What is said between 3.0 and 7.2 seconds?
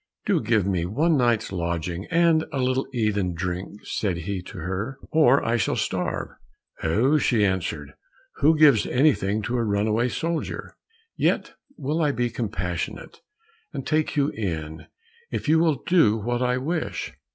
and drink," said he to her, "or I shall starve." "Oho!"